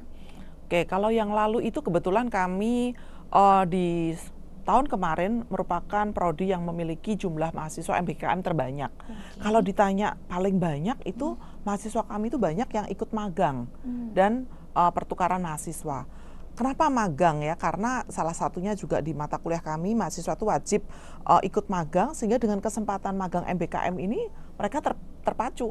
Oke, 0.69 0.87
kalau 0.87 1.11
yang 1.11 1.35
lalu 1.35 1.67
itu 1.67 1.83
kebetulan 1.83 2.31
kami 2.31 2.95
eh, 3.35 3.65
di 3.67 4.15
tahun 4.63 4.87
kemarin 4.87 5.43
merupakan 5.51 6.07
prodi 6.15 6.55
yang 6.55 6.63
memiliki 6.63 7.19
jumlah 7.19 7.51
mahasiswa 7.51 7.99
MBKM 7.99 8.45
terbanyak. 8.45 8.93
Kalau 9.43 9.59
ditanya 9.59 10.15
paling 10.31 10.61
banyak 10.61 11.03
itu 11.03 11.35
mahasiswa 11.67 12.05
kami 12.07 12.31
itu 12.31 12.39
banyak 12.39 12.69
yang 12.71 12.87
ikut 12.87 13.11
magang 13.11 13.67
dan 14.15 14.47
eh, 14.79 14.93
pertukaran 14.95 15.43
mahasiswa. 15.43 16.07
Kenapa 16.59 16.91
magang 16.91 17.39
ya? 17.47 17.55
Karena 17.55 18.03
salah 18.11 18.35
satunya 18.35 18.75
juga 18.75 18.99
di 18.99 19.15
mata 19.15 19.39
kuliah 19.39 19.63
kami 19.63 19.95
mahasiswa 19.95 20.35
itu 20.35 20.47
wajib 20.51 20.81
eh, 21.23 21.43
ikut 21.47 21.71
magang 21.71 22.19
sehingga 22.19 22.43
dengan 22.43 22.59
kesempatan 22.59 23.15
magang 23.15 23.47
MBKM 23.47 23.95
ini 23.95 24.27
mereka 24.59 24.83
ter- 24.83 24.99
terpacu 25.23 25.71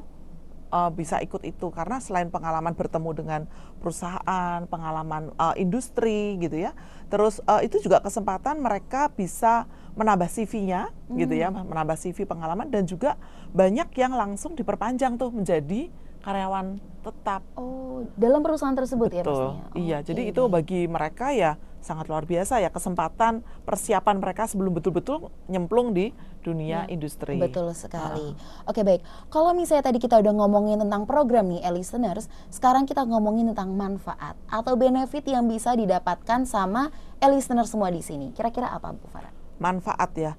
uh, 0.72 0.92
bisa 0.92 1.20
ikut 1.24 1.44
itu 1.44 1.68
karena 1.72 2.00
selain 2.00 2.28
pengalaman 2.32 2.76
bertemu 2.76 3.10
dengan 3.16 3.42
perusahaan, 3.80 4.64
pengalaman 4.68 5.32
uh, 5.36 5.56
industri 5.56 6.40
gitu 6.40 6.56
ya. 6.60 6.72
Terus 7.08 7.40
uh, 7.48 7.64
itu 7.64 7.80
juga 7.80 8.04
kesempatan 8.04 8.60
mereka 8.60 9.12
bisa 9.12 9.68
menambah 9.98 10.30
CV-nya 10.30 10.94
gitu 11.18 11.34
ya, 11.34 11.50
menambah 11.50 11.98
CV 11.98 12.30
pengalaman 12.30 12.70
dan 12.70 12.86
juga 12.86 13.18
banyak 13.50 13.90
yang 13.98 14.14
langsung 14.14 14.54
diperpanjang 14.54 15.18
tuh 15.18 15.34
menjadi 15.34 15.90
karyawan 16.22 16.78
tetap. 17.02 17.42
Oh, 17.56 18.04
dalam 18.16 18.44
perusahaan 18.44 18.74
tersebut 18.74 19.10
ya 19.12 19.24
Betul. 19.24 19.34
pastinya. 19.34 19.64
Iya, 19.74 19.98
Oke, 20.00 20.06
jadi 20.06 20.22
itu 20.28 20.42
baik. 20.44 20.54
bagi 20.54 20.82
mereka 20.86 21.28
ya 21.32 21.52
sangat 21.78 22.10
luar 22.10 22.28
biasa 22.28 22.60
ya 22.60 22.68
kesempatan 22.68 23.46
persiapan 23.64 24.20
mereka 24.20 24.44
sebelum 24.44 24.76
betul-betul 24.76 25.30
nyemplung 25.48 25.96
di 25.96 26.12
dunia 26.44 26.84
Ya, 26.84 26.92
industri. 26.92 27.40
Betul 27.40 27.72
sekali. 27.72 28.36
Oke 28.64 28.84
baik, 28.84 29.04
kalau 29.28 29.52
misalnya 29.52 29.86
tadi 29.86 29.98
kita 29.98 30.20
udah 30.20 30.34
ngomongin 30.34 30.80
tentang 30.80 31.04
program 31.04 31.48
nih, 31.48 31.64
eh, 31.64 31.72
listeners, 31.72 32.28
sekarang 32.48 32.84
kita 32.84 33.04
ngomongin 33.04 33.52
tentang 33.52 33.72
manfaat 33.72 34.36
atau 34.48 34.76
benefit 34.76 35.24
yang 35.24 35.48
bisa 35.48 35.74
didapatkan 35.74 36.44
sama 36.44 36.92
eh, 37.18 37.28
listeners 37.28 37.72
semua 37.72 37.88
di 37.88 38.00
sini. 38.00 38.32
Kira-kira 38.32 38.68
apa 38.68 38.92
Bu 38.92 39.08
Farah? 39.08 39.32
manfaat 39.58 40.12
ya. 40.14 40.32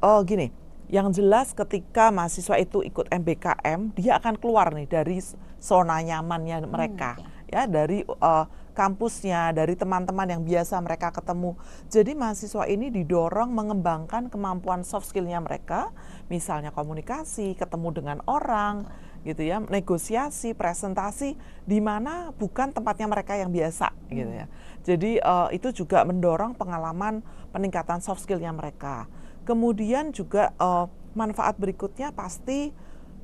Oh 0.00 0.20
gini, 0.22 0.48
yang 0.86 1.10
jelas 1.10 1.50
ketika 1.50 2.14
mahasiswa 2.14 2.56
itu 2.62 2.82
ikut 2.86 3.10
MBKM, 3.10 3.94
dia 3.98 4.22
akan 4.22 4.38
keluar 4.38 4.70
nih 4.70 4.86
dari 4.86 5.18
zona 5.58 5.98
nyamannya 5.98 6.62
mereka, 6.66 7.18
oke. 7.18 7.50
ya 7.50 7.66
dari 7.66 8.06
uh, 8.06 8.46
kampusnya, 8.76 9.56
dari 9.56 9.72
teman-teman 9.72 10.28
yang 10.36 10.42
biasa 10.44 10.76
mereka 10.84 11.10
ketemu. 11.10 11.56
Jadi 11.88 12.12
mahasiswa 12.12 12.68
ini 12.68 12.92
didorong 12.92 13.50
mengembangkan 13.50 14.28
kemampuan 14.28 14.84
soft 14.84 15.08
skillnya 15.10 15.40
mereka, 15.40 15.90
misalnya 16.28 16.70
komunikasi, 16.70 17.56
ketemu 17.56 17.88
dengan 17.96 18.18
orang, 18.28 18.84
gitu 19.26 19.42
ya, 19.42 19.58
negosiasi, 19.58 20.54
presentasi, 20.54 21.34
di 21.66 21.82
mana 21.82 22.30
bukan 22.36 22.70
tempatnya 22.70 23.10
mereka 23.10 23.34
yang 23.34 23.50
biasa, 23.50 23.90
gitu 24.12 24.30
ya. 24.30 24.46
Jadi 24.86 25.18
eh, 25.18 25.48
itu 25.50 25.82
juga 25.82 26.06
mendorong 26.06 26.54
pengalaman 26.54 27.24
peningkatan 27.50 27.98
soft 27.98 28.22
skillnya 28.22 28.54
mereka. 28.54 29.10
Kemudian 29.46 30.10
juga 30.10 30.50
uh, 30.58 30.90
manfaat 31.14 31.54
berikutnya 31.56 32.10
pasti 32.10 32.74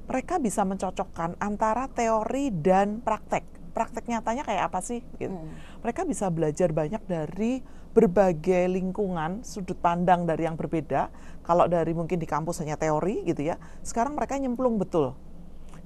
mereka 0.07 0.38
bisa 0.38 0.62
mencocokkan 0.62 1.35
antara 1.43 1.91
teori 1.91 2.55
dan 2.55 3.02
praktek. 3.02 3.43
Praktek 3.75 4.07
nyatanya 4.07 4.47
kayak 4.47 4.71
apa 4.71 4.79
sih? 4.85 5.02
Gitu. 5.19 5.35
Hmm. 5.35 5.50
Mereka 5.83 6.07
bisa 6.07 6.31
belajar 6.31 6.71
banyak 6.71 7.02
dari 7.11 7.59
berbagai 7.93 8.71
lingkungan, 8.73 9.45
sudut 9.45 9.76
pandang 9.76 10.25
dari 10.25 10.47
yang 10.47 10.57
berbeda. 10.57 11.11
Kalau 11.43 11.67
dari 11.67 11.93
mungkin 11.93 12.17
di 12.17 12.29
kampus 12.29 12.62
hanya 12.62 12.79
teori 12.79 13.26
gitu 13.26 13.43
ya, 13.43 13.59
sekarang 13.83 14.14
mereka 14.14 14.38
nyemplung 14.38 14.79
betul. 14.79 15.19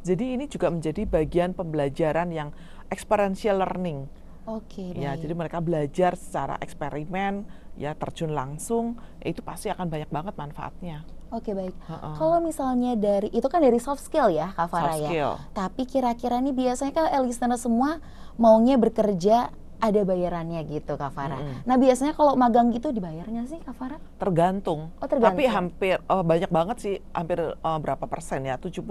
Jadi 0.06 0.38
ini 0.38 0.46
juga 0.46 0.70
menjadi 0.70 1.02
bagian 1.02 1.50
pembelajaran 1.56 2.30
yang 2.30 2.54
experiential 2.92 3.58
learning. 3.58 4.06
Oke, 4.46 4.94
Ya, 4.94 5.18
baik. 5.18 5.26
jadi 5.26 5.34
mereka 5.34 5.58
belajar 5.58 6.14
secara 6.14 6.54
eksperimen, 6.62 7.42
ya 7.76 7.92
terjun 7.92 8.32
langsung, 8.32 8.96
itu 9.20 9.40
pasti 9.44 9.68
akan 9.68 9.86
banyak 9.88 10.10
banget 10.10 10.34
manfaatnya. 10.36 11.04
Oke, 11.30 11.52
baik. 11.52 11.74
Heeh. 11.74 12.14
Kalau 12.16 12.38
misalnya 12.38 12.94
dari 12.94 13.28
itu 13.34 13.46
kan 13.50 13.58
dari 13.60 13.76
soft 13.82 14.00
skill 14.00 14.30
ya, 14.30 14.54
Kak 14.54 14.70
Farah 14.70 14.94
Soft 14.94 15.04
ya. 15.04 15.08
skill. 15.10 15.32
Tapi 15.52 15.82
kira-kira 15.84 16.38
nih 16.38 16.54
biasanya 16.54 16.92
kan 16.94 17.06
listener 17.26 17.58
semua 17.58 17.98
maunya 18.38 18.78
bekerja 18.78 19.50
ada 19.76 20.00
bayarannya 20.02 20.60
gitu, 20.66 20.96
Kak 20.96 21.12
Farah. 21.12 21.40
Mm-mm. 21.40 21.64
Nah, 21.64 21.76
biasanya 21.76 22.12
kalau 22.12 22.32
magang 22.34 22.72
gitu 22.72 22.90
dibayarnya 22.90 23.44
sih, 23.44 23.60
Kak 23.60 23.76
Farah? 23.76 24.00
Tergantung. 24.16 24.90
Oh, 24.98 25.08
tergantung. 25.08 25.36
Tapi 25.36 25.44
hampir 25.46 25.96
eh, 26.00 26.24
banyak 26.24 26.50
banget 26.50 26.76
sih, 26.80 26.94
hampir 27.12 27.38
eh, 27.40 27.78
berapa 27.80 28.04
persen 28.08 28.44
ya? 28.44 28.56
70-80 28.56 28.82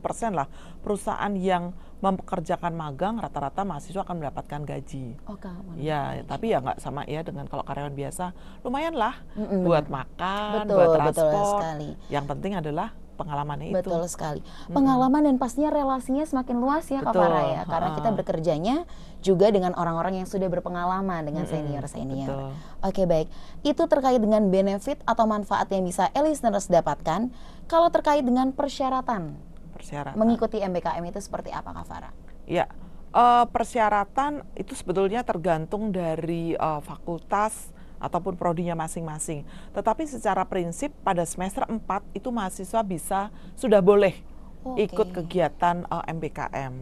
persen 0.00 0.30
lah 0.32 0.48
perusahaan 0.80 1.32
yang 1.36 1.72
mempekerjakan 2.00 2.72
magang 2.72 3.20
rata-rata 3.20 3.60
mahasiswa 3.60 4.00
akan 4.00 4.24
mendapatkan 4.24 4.60
gaji. 4.64 5.20
Oh, 5.28 5.36
kamu. 5.36 5.76
Ya, 5.76 6.24
tapi 6.24 6.48
ya 6.48 6.64
nggak 6.64 6.80
sama 6.80 7.04
ya 7.04 7.20
dengan 7.20 7.44
kalau 7.44 7.60
karyawan 7.60 7.92
biasa. 7.92 8.32
Lumayan 8.64 8.96
lah 8.96 9.20
Mm-mm, 9.36 9.68
buat 9.68 9.84
benar. 9.84 10.08
makan, 10.08 10.64
Betul, 10.64 10.76
buat 10.80 10.88
betul 10.88 10.96
transport. 11.28 11.60
sekali. 11.60 11.90
Yang 12.08 12.24
penting 12.32 12.52
adalah 12.56 12.88
pengalamannya 13.20 13.68
itu. 13.68 13.76
Betul 13.76 14.08
sekali. 14.08 14.40
Pengalaman 14.72 15.28
dan 15.28 15.36
pastinya 15.36 15.68
relasinya 15.68 16.24
semakin 16.24 16.56
luas 16.56 16.88
ya 16.88 17.04
Kak 17.04 17.12
Farah 17.12 17.44
ya. 17.52 17.62
Karena 17.68 17.90
kita 18.00 18.08
ha-ha. 18.08 18.18
bekerjanya 18.24 18.76
juga 19.20 19.52
dengan 19.52 19.76
orang-orang 19.76 20.24
yang 20.24 20.28
sudah 20.28 20.48
berpengalaman 20.48 21.28
dengan 21.28 21.44
senior-senior. 21.44 22.28
betul. 22.32 22.50
Oke 22.80 23.02
baik. 23.04 23.28
Itu 23.60 23.84
terkait 23.84 24.16
dengan 24.16 24.48
benefit 24.48 25.04
atau 25.04 25.28
manfaat 25.28 25.68
yang 25.68 25.84
bisa 25.84 26.08
listeners 26.16 26.72
dapatkan. 26.72 27.28
Kalau 27.68 27.92
terkait 27.92 28.24
dengan 28.24 28.56
persyaratan 28.56 29.36
Persyaratan. 29.76 30.16
mengikuti 30.16 30.58
MBKM 30.64 31.04
itu 31.04 31.20
seperti 31.20 31.52
apa 31.52 31.76
Kak 31.76 31.86
Farah? 31.86 32.12
Ya, 32.48 32.66
eh, 33.12 33.44
persyaratan 33.46 34.42
itu 34.56 34.72
sebetulnya 34.72 35.22
tergantung 35.22 35.92
dari 35.92 36.56
eh, 36.56 36.80
fakultas 36.80 37.76
ataupun 38.00 38.34
prodinya 38.34 38.72
masing-masing. 38.74 39.44
Tetapi 39.76 40.08
secara 40.08 40.42
prinsip 40.48 40.90
pada 41.04 41.22
semester 41.28 41.68
4 41.68 41.78
itu 42.16 42.32
mahasiswa 42.32 42.80
bisa 42.80 43.28
sudah 43.54 43.84
boleh 43.84 44.16
Oke. 44.64 44.88
ikut 44.88 45.08
kegiatan 45.12 45.84
eh, 45.84 46.04
MBKM. 46.16 46.74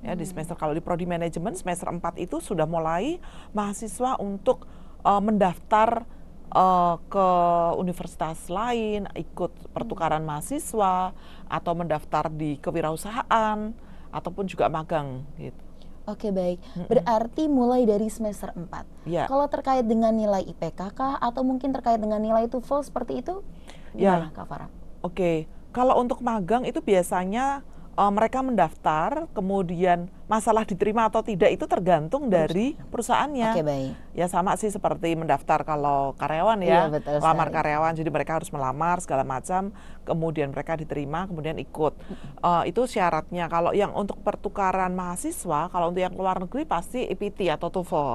Ya, 0.00 0.16
di 0.16 0.24
semester 0.24 0.56
kalau 0.56 0.72
di 0.72 0.80
prodi 0.80 1.04
manajemen 1.04 1.52
semester 1.52 1.88
4 1.88 2.00
itu 2.20 2.40
sudah 2.40 2.64
mulai 2.64 3.20
mahasiswa 3.56 4.20
untuk 4.20 4.68
eh, 5.00 5.22
mendaftar 5.24 6.04
eh, 6.52 6.96
ke 7.08 7.28
universitas 7.80 8.52
lain, 8.52 9.08
ikut 9.16 9.72
pertukaran 9.72 10.22
mahasiswa 10.22 11.16
atau 11.48 11.72
mendaftar 11.72 12.28
di 12.28 12.60
kewirausahaan 12.60 13.72
ataupun 14.12 14.44
juga 14.44 14.68
magang 14.68 15.24
gitu. 15.40 15.69
Oke 16.08 16.32
baik. 16.32 16.58
Berarti 16.88 17.46
mulai 17.46 17.84
dari 17.84 18.08
semester 18.08 18.52
4. 18.56 19.08
Ya. 19.08 19.28
Kalau 19.28 19.46
terkait 19.52 19.84
dengan 19.84 20.14
nilai 20.14 20.44
IPK 20.44 20.80
kah 20.96 21.14
atau 21.20 21.44
mungkin 21.44 21.70
terkait 21.72 22.00
dengan 22.00 22.20
nilai 22.20 22.48
TOEFL 22.48 22.86
seperti 22.86 23.20
itu? 23.20 23.44
Ya. 23.92 24.16
Gimana 24.16 24.28
Kak 24.32 24.46
Farah? 24.48 24.70
Oke, 25.00 25.48
kalau 25.70 25.96
untuk 26.00 26.20
magang 26.20 26.66
itu 26.66 26.82
biasanya 26.82 27.64
eh, 27.98 28.12
mereka 28.12 28.42
mendaftar, 28.44 29.26
kemudian 29.34 30.06
masalah 30.30 30.62
diterima 30.62 31.10
atau 31.10 31.26
tidak 31.26 31.50
itu 31.50 31.66
tergantung 31.66 32.30
dari 32.30 32.78
perusahaannya. 32.90 33.50
Oke 33.50 33.64
baik. 33.66 33.92
Ya 34.14 34.26
sama 34.30 34.54
sih 34.54 34.70
seperti 34.70 35.18
mendaftar 35.18 35.66
kalau 35.66 36.14
karyawan 36.14 36.62
Iya, 36.62 36.86
ya, 36.86 36.92
betul 36.92 37.18
lamar 37.18 37.50
sekali. 37.50 37.56
karyawan, 37.58 37.92
jadi 37.98 38.10
mereka 38.10 38.32
harus 38.38 38.50
melamar 38.54 39.02
segala 39.02 39.26
macam, 39.26 39.74
kemudian 40.06 40.54
mereka 40.54 40.78
diterima, 40.78 41.26
kemudian 41.26 41.58
ikut. 41.58 41.98
Eh, 42.42 42.62
itu 42.70 42.82
syaratnya. 42.86 43.50
Kalau 43.50 43.74
yang 43.74 43.90
untuk 43.94 44.22
pertukaran 44.22 44.94
mahasiswa, 44.94 45.70
kalau 45.70 45.90
untuk 45.90 46.02
yang 46.02 46.14
keluar 46.14 46.38
negeri 46.38 46.62
pasti 46.62 47.06
IPT 47.10 47.50
atau 47.50 47.68
TOEFL. 47.70 48.10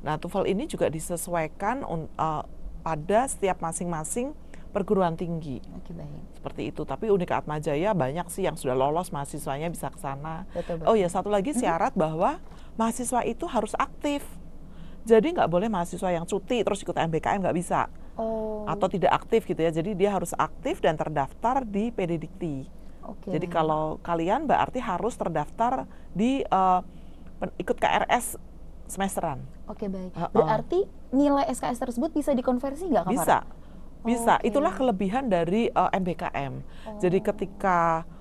Nah 0.00 0.16
TOEFL 0.16 0.48
ini 0.48 0.64
juga 0.64 0.88
disesuaikan 0.88 1.84
eh, 1.84 2.42
pada 2.80 3.20
setiap 3.28 3.60
masing-masing 3.60 4.32
perguruan 4.70 5.14
tinggi 5.14 5.58
Oke 5.74 5.90
baik. 5.90 6.38
seperti 6.38 6.62
itu. 6.68 6.82
Tapi 6.82 7.10
Unika 7.10 7.36
Atma 7.36 7.58
Jaya 7.58 7.90
banyak 7.90 8.26
sih 8.26 8.42
yang 8.42 8.54
sudah 8.54 8.72
lolos 8.72 9.10
mahasiswanya 9.10 9.66
bisa 9.66 9.88
ke 9.88 9.98
sana. 9.98 10.46
Oh 10.84 10.94
ya 10.94 11.06
satu 11.06 11.26
lagi 11.26 11.50
syarat 11.52 11.92
bahwa 11.92 12.38
mahasiswa 12.74 13.22
itu 13.22 13.44
harus 13.44 13.74
aktif. 13.74 14.22
Jadi 15.02 15.32
nggak 15.32 15.48
boleh 15.48 15.66
mahasiswa 15.66 16.08
yang 16.08 16.22
cuti 16.22 16.60
terus 16.60 16.80
ikut 16.80 16.94
MBKM 16.94 17.40
nggak 17.40 17.56
bisa 17.56 17.90
Oh. 18.14 18.68
atau 18.68 18.84
tidak 18.84 19.16
aktif 19.16 19.44
gitu 19.44 19.56
ya. 19.56 19.70
Jadi 19.70 19.96
dia 19.96 20.12
harus 20.12 20.30
aktif 20.32 20.78
dan 20.78 20.92
terdaftar 20.92 21.64
di 21.64 21.88
PD 21.88 22.20
Dikti. 22.20 22.68
Oke. 23.02 23.32
Jadi 23.32 23.46
kalau 23.48 23.96
kalian 24.00 24.44
berarti 24.44 24.76
harus 24.76 25.16
terdaftar 25.16 25.88
di 26.12 26.44
pen- 27.36 27.56
ikut 27.56 27.74
KRS 27.74 28.36
semesteran. 28.86 29.40
Oke 29.64 29.86
baik. 29.86 30.12
Berarti 30.30 30.84
nilai 31.10 31.46
SKS 31.48 31.80
tersebut 31.80 32.10
bisa 32.12 32.30
dikonversi 32.30 32.86
nggak 32.86 33.06
Bisa, 33.08 33.40
Farah? 33.40 33.44
Bisa. 34.02 34.36
Oke. 34.36 34.46
Itulah 34.46 34.72
kelebihan 34.72 35.26
dari 35.26 35.68
eh, 35.68 35.90
MBKM. 35.92 36.52
Jadi 36.96 37.18
Oh. 37.18 37.24
ketika 37.26 37.78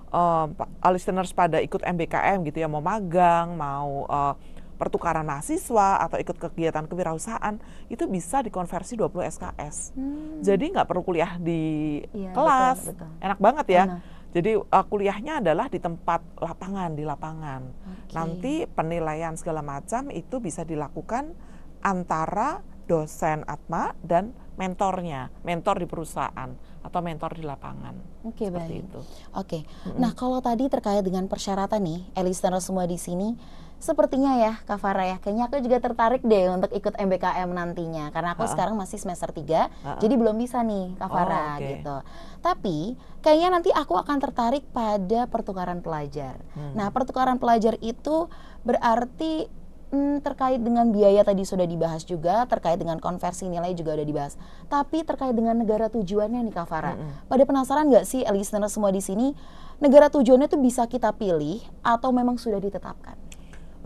eh, 0.10 0.46
pa- 0.52 0.70
listeners 0.90 1.32
pada 1.32 1.58
ikut 1.58 1.80
MBKM 1.80 2.42
gitu 2.44 2.58
ya, 2.58 2.68
mau 2.68 2.82
magang, 2.82 3.54
mau 3.54 4.04
eh, 4.06 4.34
pertukaran 4.76 5.22
mahasiswa 5.22 6.00
atau 6.00 6.16
ikut 6.16 6.40
kegiatan 6.40 6.84
kewirausahaan, 6.84 7.60
itu 7.86 8.08
bisa 8.08 8.40
dikonversi 8.40 8.96
20 8.96 9.28
SKS. 9.28 9.92
Hmm. 9.92 10.40
Jadi 10.40 10.72
nggak 10.72 10.88
perlu 10.88 11.04
kuliah 11.04 11.36
di 11.36 12.00
Iya, 12.10 12.32
kelas, 12.32 12.88
betul, 12.88 12.96
betul. 12.96 13.10
enak 13.20 13.40
banget 13.40 13.66
ya. 13.70 13.84
Enak. 13.86 14.02
Jadi 14.30 14.52
eh, 14.56 14.86
kuliahnya 14.86 15.34
adalah 15.40 15.68
di 15.68 15.78
tempat 15.78 16.22
lapangan, 16.38 16.90
di 16.94 17.04
lapangan. 17.04 17.62
Oke. 17.66 18.14
Nanti 18.14 18.54
penilaian 18.68 19.34
segala 19.34 19.60
macam 19.60 20.08
itu 20.10 20.38
bisa 20.38 20.64
dilakukan 20.64 21.34
antara 21.80 22.60
dosen 22.86 23.46
Atma 23.46 23.94
dan 24.02 24.34
mentornya, 24.60 25.32
mentor 25.42 25.80
di 25.80 25.88
perusahaan 25.88 26.52
atau 26.80 27.00
mentor 27.00 27.32
di 27.34 27.42
lapangan. 27.42 27.96
Oke 28.24 28.46
Seperti 28.46 28.76
baik. 28.76 28.84
itu. 28.86 29.00
Oke. 29.34 29.60
Nah 29.96 30.12
kalau 30.12 30.40
tadi 30.40 30.68
terkait 30.68 31.00
dengan 31.00 31.26
persyaratan 31.26 31.80
nih, 31.80 32.00
listener 32.20 32.60
semua 32.60 32.84
di 32.84 32.96
sini, 32.96 33.40
sepertinya 33.78 34.36
ya 34.36 34.60
Kak 34.62 34.76
Farah 34.78 35.08
ya, 35.08 35.18
kayaknya 35.18 35.48
aku 35.48 35.60
juga 35.60 35.80
tertarik 35.80 36.20
deh 36.22 36.48
untuk 36.50 36.68
ikut 36.70 36.92
MBKM 36.94 37.48
nantinya, 37.48 38.12
karena 38.12 38.34
aku 38.34 38.44
Ha-ha. 38.44 38.52
sekarang 38.52 38.76
masih 38.76 38.96
semester 38.96 39.32
3 39.32 39.72
Ha-ha. 39.72 39.96
jadi 39.98 40.14
belum 40.14 40.36
bisa 40.36 40.60
nih 40.62 41.00
Kak 41.00 41.08
Oh, 41.08 41.14
Farah 41.14 41.56
oke. 41.56 41.64
gitu. 41.66 41.96
Tapi 42.40 42.78
kayaknya 43.20 43.50
nanti 43.50 43.72
aku 43.72 43.96
akan 43.96 44.18
tertarik 44.20 44.68
pada 44.70 45.24
pertukaran 45.26 45.80
pelajar. 45.80 46.40
Hmm. 46.52 46.76
Nah 46.76 46.92
pertukaran 46.92 47.36
pelajar 47.36 47.80
itu 47.80 48.28
berarti 48.62 49.48
hmm, 49.90 50.26
terkait 50.26 50.62
dengan 50.62 50.90
biaya 50.90 51.22
tadi 51.22 51.46
sudah 51.46 51.66
dibahas 51.66 52.06
juga, 52.06 52.46
terkait 52.46 52.78
dengan 52.78 52.98
konversi 52.98 53.50
nilai 53.50 53.74
juga 53.78 53.98
udah 53.98 54.08
dibahas. 54.08 54.34
Tapi 54.70 55.06
terkait 55.06 55.34
dengan 55.34 55.58
negara 55.58 55.90
tujuannya 55.90 56.46
nih 56.50 56.54
Kak 56.54 56.68
Farah, 56.70 56.96
Mm-mm. 56.96 57.30
pada 57.30 57.44
penasaran 57.46 57.90
nggak 57.90 58.06
sih 58.06 58.22
listener 58.30 58.70
semua 58.70 58.90
di 58.90 59.02
sini 59.02 59.34
negara 59.78 60.12
tujuannya 60.12 60.48
tuh 60.52 60.62
bisa 60.62 60.86
kita 60.86 61.14
pilih 61.16 61.62
atau 61.82 62.10
memang 62.12 62.38
sudah 62.38 62.60
ditetapkan? 62.62 63.16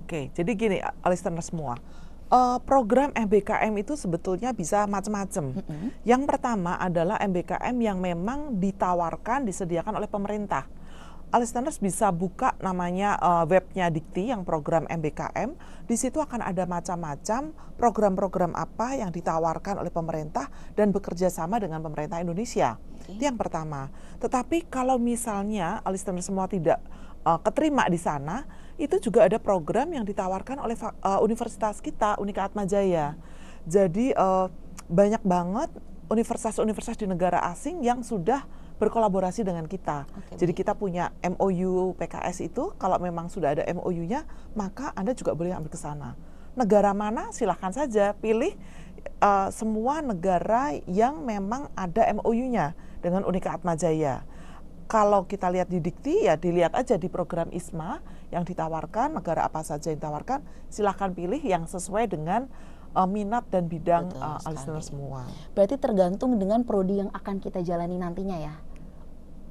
Oke, 0.04 0.30
jadi 0.36 0.52
gini, 0.54 0.78
listener 1.08 1.42
semua. 1.42 1.80
Eh, 2.34 2.58
program 2.66 3.14
MBKM 3.14 3.70
itu 3.78 3.94
sebetulnya 3.94 4.58
bisa 4.58 4.90
macam-macam. 4.90 5.54
Yang 6.02 6.22
pertama 6.26 6.82
adalah 6.82 7.22
MBKM 7.22 7.78
yang 7.78 8.02
memang 8.02 8.58
ditawarkan, 8.58 9.46
disediakan 9.46 10.02
oleh 10.02 10.10
pemerintah. 10.10 10.66
Listeners 11.42 11.82
bisa 11.82 12.14
buka 12.14 12.54
namanya 12.62 13.18
eh, 13.18 13.46
webnya 13.50 13.90
Dikti 13.90 14.30
yang 14.30 14.46
program 14.46 14.86
MBKM. 14.86 15.58
Di 15.90 15.96
situ 15.98 16.22
akan 16.22 16.46
ada 16.46 16.70
macam-macam 16.70 17.54
program-program 17.76 18.54
apa 18.54 18.94
yang 18.96 19.10
ditawarkan 19.10 19.82
oleh 19.82 19.90
pemerintah 19.90 20.48
dan 20.78 20.94
bekerja 20.94 21.34
sama 21.34 21.58
dengan 21.58 21.82
pemerintah 21.82 22.22
Indonesia. 22.22 22.78
Oke. 22.78 23.18
Itu 23.18 23.24
yang 23.26 23.38
pertama. 23.38 23.90
Tetapi 24.22 24.70
kalau 24.70 25.02
misalnya 25.02 25.82
listeners 25.90 26.30
semua 26.30 26.46
tidak 26.46 26.78
eh, 27.26 27.40
keterima 27.42 27.90
di 27.90 27.98
sana, 27.98 28.46
itu 28.78 28.98
juga 29.02 29.26
ada 29.26 29.38
program 29.38 29.90
yang 29.94 30.06
ditawarkan 30.06 30.62
oleh 30.62 30.78
eh, 30.78 31.20
universitas 31.22 31.82
kita, 31.82 32.22
Unika 32.22 32.46
Atma 32.46 32.70
Jaya. 32.70 33.18
Jadi 33.66 34.14
eh, 34.14 34.48
banyak 34.86 35.24
banget 35.26 35.70
universitas-universitas 36.12 37.00
di 37.00 37.08
negara 37.10 37.42
asing 37.50 37.82
yang 37.82 38.06
sudah 38.06 38.46
berkolaborasi 38.78 39.46
dengan 39.46 39.66
kita. 39.70 40.06
Oke, 40.10 40.38
Jadi 40.38 40.52
baik. 40.52 40.60
kita 40.66 40.74
punya 40.74 41.14
MOU 41.22 41.94
PKS 41.98 42.46
itu, 42.46 42.74
kalau 42.82 42.98
memang 42.98 43.30
sudah 43.30 43.54
ada 43.56 43.64
MOU-nya, 43.70 44.26
maka 44.58 44.92
Anda 44.98 45.14
juga 45.14 45.38
boleh 45.38 45.54
ambil 45.54 45.72
ke 45.72 45.80
sana. 45.80 46.18
Negara 46.54 46.94
mana 46.94 47.34
silahkan 47.34 47.74
saja 47.74 48.14
pilih 48.18 48.54
uh, 49.24 49.50
semua 49.50 50.04
negara 50.04 50.76
yang 50.86 51.24
memang 51.26 51.70
ada 51.74 52.06
MOU-nya 52.14 52.78
dengan 53.02 53.26
Unika 53.26 53.56
Atmajaya. 53.56 54.24
Kalau 54.86 55.26
kita 55.26 55.50
lihat 55.50 55.72
di 55.72 55.82
Dikti 55.82 56.28
ya 56.30 56.38
dilihat 56.38 56.78
aja 56.78 57.00
di 57.00 57.10
program 57.10 57.50
ISMA 57.50 58.04
yang 58.30 58.46
ditawarkan 58.46 59.18
negara 59.18 59.48
apa 59.48 59.66
saja 59.66 59.90
yang 59.90 59.98
ditawarkan 59.98 60.44
silahkan 60.70 61.10
pilih 61.16 61.40
yang 61.40 61.66
sesuai 61.66 62.12
dengan 62.12 62.52
uh, 62.94 63.10
minat 63.10 63.46
dan 63.50 63.68
bidang 63.68 64.10
Betul 64.10 64.22
uh, 64.22 64.38
sekali. 64.40 64.54
listener 64.56 64.82
semua. 64.82 65.22
Berarti 65.54 65.76
tergantung 65.78 66.38
dengan 66.38 66.62
prodi 66.64 67.02
yang 67.02 67.12
akan 67.12 67.42
kita 67.42 67.62
jalani 67.62 67.98
nantinya 67.98 68.38
ya. 68.40 68.56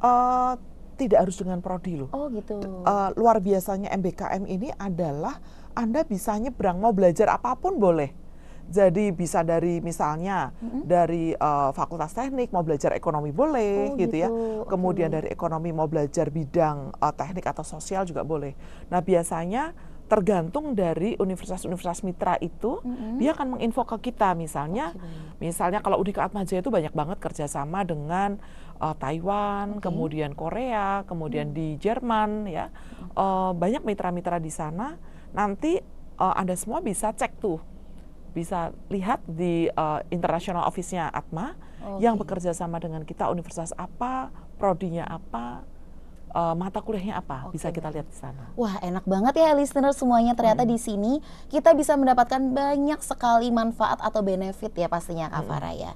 Uh, 0.02 0.58
tidak 0.98 1.26
harus 1.26 1.36
dengan 1.38 1.58
prodi 1.58 1.98
loh. 1.98 2.10
Oh 2.14 2.30
gitu. 2.30 2.58
Uh, 2.82 3.10
luar 3.14 3.38
biasanya 3.38 3.90
MBKM 3.94 4.44
ini 4.46 4.70
adalah 4.74 5.38
Anda 5.72 6.04
bisa 6.04 6.36
nyebrang 6.36 6.78
mau 6.78 6.92
belajar 6.92 7.32
apa 7.32 7.54
pun 7.56 7.78
boleh. 7.78 8.12
Jadi 8.62 9.10
bisa 9.10 9.42
dari 9.42 9.82
misalnya 9.82 10.54
dari 10.86 11.34
uh, 11.34 11.74
fakultas 11.74 12.14
teknik 12.14 12.54
mau 12.54 12.62
belajar 12.62 12.94
ekonomi 12.94 13.34
boleh 13.34 13.90
Oh, 13.90 13.98
gitu, 13.98 14.16
ya. 14.16 14.30
gitu. 14.30 14.62
Oke. 14.64 14.70
Kemudian 14.70 15.10
dari 15.10 15.28
ekonomi 15.28 15.74
mau 15.74 15.90
belajar 15.90 16.30
bidang 16.30 16.94
uh, 16.94 17.12
teknik 17.12 17.42
atau 17.50 17.66
sosial 17.66 18.06
juga 18.06 18.22
boleh. 18.22 18.54
Nah, 18.88 19.02
biasanya 19.02 19.74
tergantung 20.12 20.76
dari 20.76 21.16
universitas-universitas 21.16 22.04
mitra 22.04 22.36
itu 22.44 22.84
dia 23.16 23.32
akan 23.32 23.56
menginfo 23.56 23.80
ke 23.88 24.12
kita. 24.12 24.36
Misalnya 24.36 24.92
misalnya 25.40 25.80
kalau 25.80 25.96
Unika 25.96 26.28
Atmajaya 26.28 26.60
itu 26.60 26.68
banyak 26.68 26.92
banget 26.92 27.16
kerjasama 27.16 27.80
dengan 27.80 28.36
uh, 28.76 28.92
Taiwan 28.92 29.80
Oke. 29.80 29.88
kemudian 29.88 30.36
Korea 30.36 31.08
kemudian 31.08 31.56
di 31.56 31.80
Jerman 31.80 32.44
ya. 32.44 32.68
Uh, 33.16 33.56
banyak 33.56 33.88
mitra-mitra 33.88 34.36
di 34.36 34.52
sana. 34.52 35.00
Nanti 35.32 35.80
uh, 36.20 36.34
anda 36.36 36.60
semua 36.60 36.84
bisa 36.84 37.08
cek 37.16 37.40
tuh 37.40 37.64
bisa 38.36 38.68
lihat 38.92 39.24
di 39.24 39.72
uh, 39.72 40.04
international 40.12 40.68
office-nya 40.68 41.08
Atma 41.08 41.56
yang 42.04 42.20
Oke. 42.20 42.28
bekerja 42.28 42.52
sama 42.52 42.76
dengan 42.84 43.08
kita 43.08 43.32
universitas 43.32 43.72
apa 43.80 44.28
prodinya 44.60 45.08
apa 45.08 45.64
uh, 46.32 46.52
mata 46.52 46.80
kuliahnya 46.80 47.16
apa 47.16 47.48
bisa 47.48 47.68
Oke, 47.68 47.78
kita 47.78 47.88
lihat 47.88 48.04
di 48.04 48.16
sana 48.16 48.50
Wah 48.52 48.80
enak 48.80 49.04
banget 49.04 49.34
ya 49.36 49.52
listener 49.52 49.92
semuanya 49.92 50.32
ternyata 50.32 50.64
di 50.64 50.76
sini 50.76 51.20
kita 51.46 51.72
bisa 51.72 51.94
mendapatkan 51.94 52.40
banyak 52.42 52.98
sekali 52.98 53.48
manfaat 53.48 54.00
atau 54.00 54.20
benefit 54.20 54.72
ya 54.72 54.88
pastinya 54.88 55.28
Kak 55.28 55.44
Farah 55.44 55.72
ya. 55.72 55.92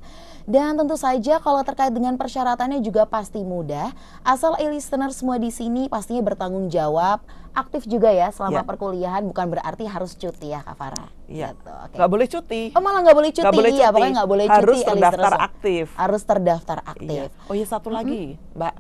Dan 0.47 0.78
tentu 0.78 0.95
saja 0.95 1.43
kalau 1.43 1.59
terkait 1.61 1.90
dengan 1.90 2.14
persyaratannya 2.14 2.78
juga 2.78 3.02
pasti 3.02 3.43
mudah. 3.43 3.90
Asal 4.23 4.55
e-listener 4.57 5.11
semua 5.11 5.37
di 5.37 5.50
sini 5.50 5.90
pastinya 5.90 6.23
bertanggung 6.23 6.71
jawab, 6.71 7.19
aktif 7.50 7.83
juga 7.83 8.14
ya 8.14 8.31
selama 8.31 8.57
Ya. 8.57 8.62
perkuliahan 8.62 9.26
bukan 9.26 9.50
berarti 9.50 9.90
harus 9.90 10.14
cuti 10.14 10.55
ya 10.55 10.62
Kak 10.62 10.78
Farah. 10.78 11.11
Iya. 11.26 11.50
Gitu, 11.50 11.66
oke. 11.66 11.95
nggak 11.99 12.11
boleh 12.11 12.26
cuti 12.31 12.62
Oh 12.71 12.81
malah 12.81 13.00
nggak 13.02 13.16
boleh 13.19 13.31
cuti, 13.35 13.43
Nggak 13.43 13.57
boleh 13.59 13.73
iya 13.75 13.83
cuti. 13.83 13.95
pokoknya 13.99 14.14
nggak 14.14 14.31
boleh 14.31 14.47
cuti 14.47 14.55
Harus 14.62 14.78
terdaftar 14.87 15.33
aktif. 15.40 15.85
Harus 15.99 16.23
terdaftar 16.23 16.78
aktif. 16.87 17.26
Iya. 17.26 17.49
Oh 17.50 17.55
iya 17.59 17.66
satu 17.66 17.88
lagi, 17.90 18.38
Mbak. 18.55 18.75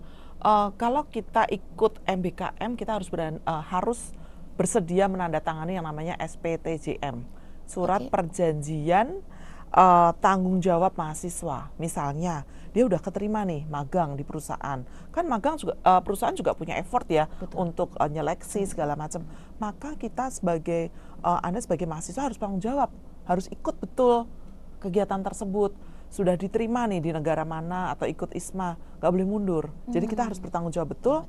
Eh, 0.46 0.68
kalau 0.78 1.02
kita 1.10 1.42
ikut 1.50 1.98
MBKM, 2.06 2.78
kita 2.78 2.94
harus 2.94 3.10
beran- 3.10 3.42
eh, 3.42 3.62
harus 3.66 4.14
bersedia 4.54 5.10
menandatangani 5.10 5.74
yang 5.74 5.84
namanya 5.84 6.14
SPTJM, 6.22 7.26
surat 7.66 8.06
Oke. 8.06 8.10
perjanjian 8.14 9.18
eh, 9.66 10.10
tanggung 10.22 10.62
jawab 10.62 10.94
mahasiswa. 10.94 11.74
Misalnya 11.82 12.46
dia 12.70 12.86
udah 12.86 13.02
keterima 13.02 13.42
nih 13.42 13.66
magang 13.66 14.14
di 14.14 14.22
perusahaan, 14.22 14.86
kan 15.10 15.24
magang 15.26 15.58
juga 15.58 15.74
eh, 15.82 16.00
perusahaan 16.06 16.36
juga 16.38 16.54
punya 16.54 16.78
effort 16.78 17.10
ya 17.10 17.26
untuk 17.58 17.98
eh, 17.98 18.06
nyeleksi 18.06 18.62
segala 18.70 18.94
macam. 18.94 19.26
Maka 19.58 19.98
kita 19.98 20.30
sebagai 20.30 20.94
eh, 21.26 21.38
anda 21.42 21.58
sebagai 21.58 21.90
mahasiswa 21.90 22.22
harus 22.30 22.38
tanggung 22.38 22.62
jawab, 22.62 22.94
harus 23.26 23.50
ikut 23.50 23.74
betul 23.82 24.30
kegiatan 24.78 25.26
tersebut 25.26 25.74
sudah 26.10 26.38
diterima 26.38 26.86
nih 26.86 27.02
di 27.02 27.10
negara 27.12 27.42
mana 27.42 27.92
atau 27.92 28.06
ikut 28.06 28.32
ISMA 28.32 28.98
nggak 29.00 29.10
boleh 29.12 29.26
mundur. 29.26 29.64
Jadi 29.90 30.06
kita 30.06 30.26
harus 30.26 30.38
bertanggung 30.40 30.72
jawab 30.72 30.96
betul? 30.96 31.26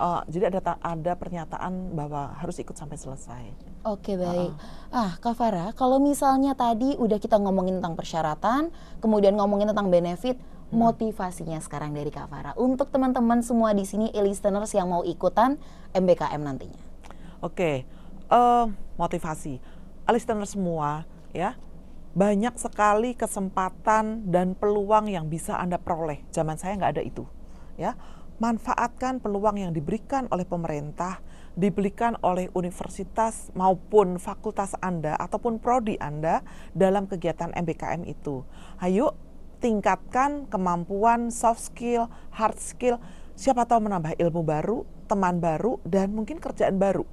Uh, 0.00 0.24
jadi 0.32 0.48
ada 0.48 0.80
ada 0.80 1.12
pernyataan 1.12 1.92
bahwa 1.92 2.32
harus 2.40 2.56
ikut 2.56 2.72
sampai 2.72 2.96
selesai. 2.96 3.44
Oke 3.84 4.16
baik. 4.16 4.48
Ah 4.88 5.20
Kak 5.20 5.36
Farah, 5.36 5.76
kalau 5.76 6.00
misalnya 6.00 6.56
tadi 6.56 6.96
udah 6.96 7.20
kita 7.20 7.36
ngomongin 7.36 7.84
tentang 7.84 8.00
persyaratan, 8.00 8.72
kemudian 9.04 9.36
ngomongin 9.36 9.68
tentang 9.68 9.92
benefit, 9.92 10.40
motivasinya 10.70 11.58
sekarang 11.60 11.92
dari 11.92 12.08
Kak 12.08 12.30
Farah. 12.30 12.54
Untuk 12.56 12.88
teman-teman 12.94 13.42
semua 13.42 13.74
di 13.74 13.84
sini 13.84 14.08
e-listeners 14.14 14.72
yang 14.72 14.88
mau 14.88 15.02
ikutan 15.02 15.58
MBKM 15.92 16.40
nantinya. 16.40 16.80
Oke, 17.42 17.84
eh, 18.30 18.64
motivasi. 18.96 19.58
Listener 20.10 20.46
semua, 20.46 21.06
ya, 21.30 21.54
banyak 22.10 22.58
sekali 22.58 23.14
kesempatan 23.14 24.26
dan 24.30 24.58
peluang 24.58 25.06
yang 25.06 25.30
bisa 25.30 25.54
Anda 25.58 25.78
peroleh. 25.78 26.26
Zaman 26.34 26.58
saya 26.58 26.74
nggak 26.78 26.92
ada 26.98 27.02
itu, 27.04 27.24
ya. 27.78 27.94
Manfaatkan 28.40 29.20
peluang 29.20 29.60
yang 29.60 29.72
diberikan 29.76 30.24
oleh 30.32 30.48
pemerintah, 30.48 31.20
diberikan 31.52 32.16
oleh 32.24 32.48
universitas 32.56 33.52
maupun 33.52 34.16
fakultas 34.16 34.72
Anda 34.80 35.12
ataupun 35.20 35.60
prodi 35.60 36.00
Anda 36.00 36.40
dalam 36.72 37.04
kegiatan 37.04 37.52
MBKM 37.52 38.08
itu. 38.08 38.42
Ayo 38.80 39.12
tingkatkan 39.60 40.48
kemampuan 40.48 41.28
soft 41.28 41.60
skill, 41.60 42.08
hard 42.32 42.56
skill, 42.56 42.96
siapa 43.36 43.68
tahu 43.68 43.86
menambah 43.86 44.16
ilmu 44.16 44.40
baru, 44.40 44.88
teman 45.04 45.38
baru, 45.38 45.76
dan 45.84 46.16
mungkin 46.16 46.40
kerjaan 46.40 46.80
baru 46.80 47.04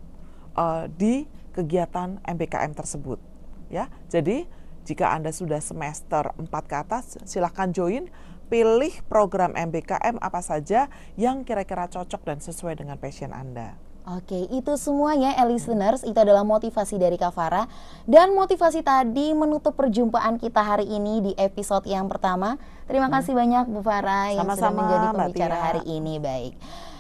uh, 0.56 0.88
di 0.88 1.28
kegiatan 1.52 2.24
MBKM 2.24 2.72
tersebut. 2.72 3.20
Ya, 3.68 3.92
jadi 4.08 4.48
jika 4.88 5.12
Anda 5.12 5.36
sudah 5.36 5.60
semester 5.60 6.32
4 6.40 6.48
ke 6.48 6.76
atas, 6.80 7.20
silahkan 7.28 7.76
join, 7.76 8.08
pilih 8.48 8.96
program 9.12 9.52
MBKM 9.52 10.16
apa 10.24 10.40
saja 10.40 10.88
yang 11.20 11.44
kira-kira 11.44 11.92
cocok 11.92 12.24
dan 12.24 12.40
sesuai 12.40 12.80
dengan 12.80 12.96
passion 12.96 13.36
Anda. 13.36 13.76
Oke, 14.08 14.48
itu 14.48 14.72
semuanya 14.80 15.36
e-listeners, 15.44 16.08
itu 16.08 16.16
adalah 16.16 16.48
motivasi 16.48 16.96
dari 16.96 17.20
Kak 17.20 17.36
Farah. 17.36 17.68
Dan 18.08 18.32
motivasi 18.32 18.80
tadi 18.80 19.36
menutup 19.36 19.76
perjumpaan 19.76 20.40
kita 20.40 20.64
hari 20.64 20.88
ini 20.88 21.20
di 21.20 21.32
episode 21.36 21.84
yang 21.92 22.08
pertama. 22.08 22.56
Terima 22.88 23.12
kasih 23.12 23.36
banyak 23.36 23.68
Bu 23.68 23.84
Farah 23.84 24.32
yang 24.32 24.48
sudah 24.48 24.72
menjadi 24.72 25.08
pembicara 25.12 25.56
hari 25.60 25.84
ini. 25.92 26.24
Baik. 26.24 26.56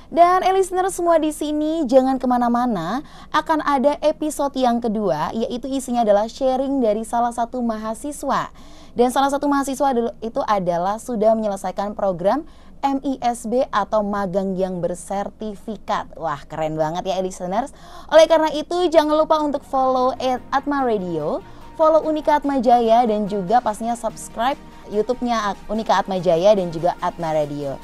Dan 0.07 0.39
e-listener 0.39 0.87
semua 0.87 1.19
di 1.19 1.35
sini 1.35 1.83
jangan 1.83 2.15
ke 2.15 2.23
mana-mana, 2.23 3.03
akan 3.35 3.59
ada 3.59 3.99
episode 3.99 4.55
yang 4.55 4.79
kedua, 4.79 5.35
yaitu 5.35 5.67
isinya 5.67 6.07
adalah 6.07 6.31
sharing 6.31 6.79
dari 6.79 7.03
salah 7.03 7.35
satu 7.35 7.59
mahasiswa. 7.59 8.47
Dan 8.95 9.11
salah 9.11 9.27
satu 9.27 9.51
mahasiswa 9.51 10.15
itu 10.23 10.41
adalah 10.47 10.95
sudah 10.95 11.35
menyelesaikan 11.35 11.91
program 11.91 12.47
MISB 12.79 13.67
atau 13.67 13.99
magang 13.99 14.55
yang 14.55 14.79
bersertifikat. 14.79 16.15
Wah, 16.15 16.39
keren 16.47 16.79
banget 16.79 17.03
ya 17.03 17.19
listeners. 17.19 17.75
Oleh 18.07 18.31
karena 18.31 18.47
itu, 18.55 18.87
jangan 18.87 19.11
lupa 19.11 19.43
untuk 19.43 19.65
follow 19.67 20.15
at 20.23 20.39
Atma 20.55 20.87
Radio, 20.87 21.43
follow 21.75 21.99
Unika 22.07 22.39
Atma 22.39 22.63
Jaya 22.63 23.03
dan 23.03 23.27
juga 23.27 23.59
pastinya 23.59 23.99
subscribe 23.99 24.55
YouTube-nya 24.87 25.67
Unika 25.67 25.99
Atma 25.99 26.15
Jaya 26.23 26.55
dan 26.55 26.71
juga 26.71 26.95
Atma 27.03 27.35
Radio. 27.35 27.75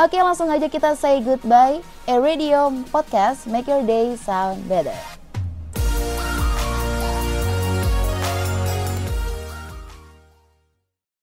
Oke, 0.00 0.16
langsung 0.16 0.48
aja 0.48 0.64
kita 0.64 0.96
say 0.96 1.20
goodbye. 1.20 1.84
A 2.08 2.16
Radio 2.16 2.72
Podcast, 2.88 3.44
make 3.44 3.68
your 3.68 3.84
day 3.84 4.16
sound 4.16 4.64
better. 4.64 5.19